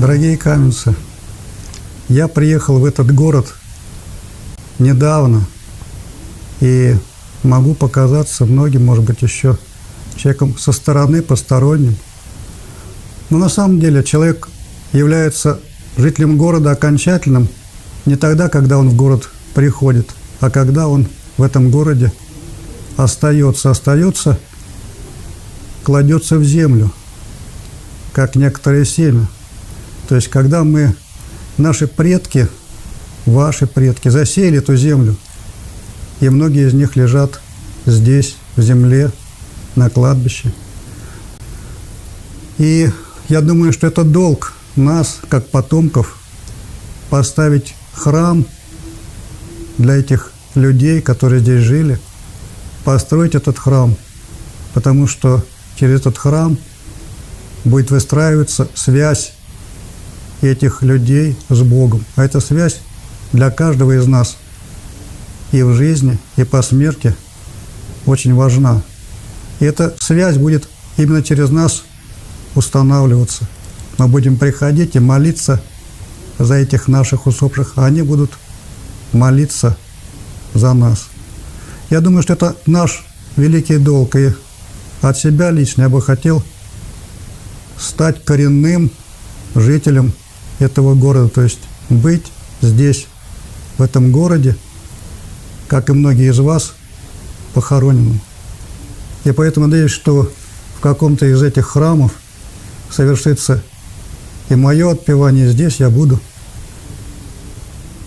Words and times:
Дорогие 0.00 0.38
каменцы, 0.38 0.94
я 2.08 2.26
приехал 2.26 2.78
в 2.78 2.86
этот 2.86 3.14
город 3.14 3.52
недавно 4.78 5.44
и 6.62 6.96
могу 7.42 7.74
показаться 7.74 8.46
многим, 8.46 8.82
может 8.86 9.04
быть, 9.04 9.20
еще 9.20 9.58
человеком 10.16 10.56
со 10.56 10.72
стороны, 10.72 11.20
посторонним. 11.20 11.96
Но 13.28 13.36
на 13.36 13.50
самом 13.50 13.78
деле 13.78 14.02
человек 14.02 14.48
является 14.94 15.60
жителем 15.98 16.38
города 16.38 16.70
окончательным 16.70 17.50
не 18.06 18.16
тогда, 18.16 18.48
когда 18.48 18.78
он 18.78 18.88
в 18.88 18.96
город 18.96 19.28
приходит, 19.52 20.08
а 20.40 20.48
когда 20.48 20.88
он 20.88 21.08
в 21.36 21.42
этом 21.42 21.70
городе 21.70 22.10
остается, 22.96 23.70
остается, 23.70 24.38
кладется 25.84 26.38
в 26.38 26.44
землю, 26.44 26.90
как 28.14 28.34
некоторые 28.34 28.86
семя. 28.86 29.28
То 30.10 30.16
есть, 30.16 30.26
когда 30.26 30.64
мы, 30.64 30.96
наши 31.56 31.86
предки, 31.86 32.48
ваши 33.26 33.68
предки, 33.68 34.08
засеяли 34.08 34.58
эту 34.58 34.74
землю, 34.74 35.14
и 36.18 36.28
многие 36.28 36.66
из 36.66 36.74
них 36.74 36.96
лежат 36.96 37.40
здесь, 37.86 38.34
в 38.56 38.60
земле, 38.60 39.12
на 39.76 39.88
кладбище. 39.88 40.52
И 42.58 42.90
я 43.28 43.40
думаю, 43.40 43.72
что 43.72 43.86
это 43.86 44.02
долг 44.02 44.54
нас, 44.74 45.20
как 45.28 45.46
потомков, 45.46 46.18
поставить 47.08 47.76
храм 47.92 48.44
для 49.78 49.94
этих 49.94 50.32
людей, 50.56 51.00
которые 51.02 51.40
здесь 51.40 51.62
жили, 51.62 52.00
построить 52.82 53.36
этот 53.36 53.60
храм, 53.60 53.94
потому 54.74 55.06
что 55.06 55.44
через 55.78 56.00
этот 56.00 56.18
храм 56.18 56.58
будет 57.62 57.92
выстраиваться 57.92 58.66
связь 58.74 59.34
этих 60.46 60.82
людей 60.82 61.36
с 61.48 61.60
Богом. 61.62 62.04
А 62.16 62.24
эта 62.24 62.40
связь 62.40 62.80
для 63.32 63.50
каждого 63.50 63.96
из 63.96 64.06
нас 64.06 64.36
и 65.52 65.62
в 65.62 65.74
жизни, 65.74 66.18
и 66.36 66.44
по 66.44 66.62
смерти 66.62 67.14
очень 68.06 68.34
важна. 68.34 68.82
И 69.60 69.64
эта 69.64 69.94
связь 70.00 70.36
будет 70.36 70.68
именно 70.96 71.22
через 71.22 71.50
нас 71.50 71.82
устанавливаться. 72.54 73.46
Мы 73.98 74.08
будем 74.08 74.36
приходить 74.36 74.96
и 74.96 74.98
молиться 75.00 75.62
за 76.38 76.54
этих 76.54 76.88
наших 76.88 77.26
усопших, 77.26 77.74
а 77.76 77.86
они 77.86 78.02
будут 78.02 78.32
молиться 79.12 79.76
за 80.54 80.72
нас. 80.72 81.08
Я 81.90 82.00
думаю, 82.00 82.22
что 82.22 82.32
это 82.32 82.56
наш 82.66 83.04
великий 83.36 83.78
долг. 83.78 84.16
И 84.16 84.32
от 85.02 85.18
себя 85.18 85.50
лично 85.50 85.82
я 85.82 85.88
бы 85.88 86.00
хотел 86.00 86.42
стать 87.78 88.24
коренным 88.24 88.90
жителем 89.54 90.12
этого 90.60 90.94
города, 90.94 91.28
то 91.28 91.42
есть 91.42 91.58
быть 91.88 92.26
здесь, 92.62 93.06
в 93.78 93.82
этом 93.82 94.12
городе, 94.12 94.56
как 95.68 95.88
и 95.88 95.92
многие 95.92 96.30
из 96.30 96.38
вас, 96.38 96.74
похороненным. 97.54 98.20
И 99.24 99.32
поэтому 99.32 99.66
надеюсь, 99.66 99.90
что 99.90 100.30
в 100.76 100.80
каком-то 100.80 101.26
из 101.26 101.42
этих 101.42 101.66
храмов 101.66 102.12
совершится 102.90 103.62
и 104.48 104.54
мое 104.54 104.90
отпевание 104.90 105.50
здесь, 105.50 105.76
я 105.80 105.90
буду 105.90 106.20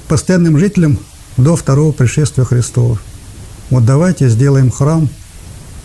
постоянным 0.07 0.59
жителем 0.59 0.99
до 1.37 1.55
второго 1.55 1.91
пришествия 1.91 2.45
Христова. 2.45 2.99
Вот 3.69 3.85
давайте 3.85 4.29
сделаем 4.29 4.69
храм 4.69 5.09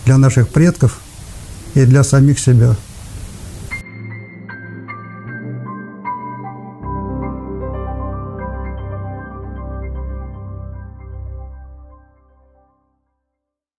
для 0.05 0.17
наших 0.17 0.49
предков 0.49 0.99
и 1.73 1.85
для 1.85 2.03
самих 2.03 2.39
себя– 2.39 2.75